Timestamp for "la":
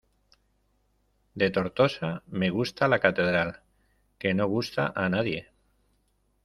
2.87-2.97